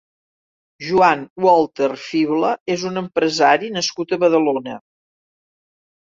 [0.85, 4.79] Joan Walter Fibla és un empresari nascut a Badalona.